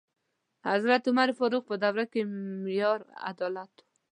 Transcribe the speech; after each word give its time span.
د 0.61 0.63
حضرت 0.73 1.01
عمر 1.09 1.29
فاروق 1.37 1.63
په 1.67 1.75
دوره 1.83 2.05
کې 2.11 2.21
معیار 2.31 2.99
عدالت 3.29 3.71
و. 3.79 3.83